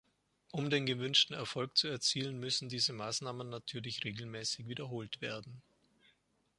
Um 0.51 0.71
den 0.71 0.87
gewünschten 0.87 1.35
Erfolg 1.35 1.77
zu 1.77 1.87
erzielen, 1.87 2.39
müssen 2.39 2.69
diese 2.69 2.91
Maßnahmen 2.91 3.47
natürlich 3.49 4.03
regelmäßig 4.03 4.67
wiederholt 4.67 5.21
werden. 5.21 5.61